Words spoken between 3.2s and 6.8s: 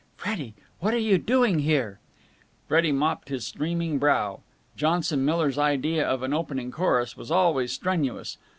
his streaming brow. Johnson Miller's idea of an opening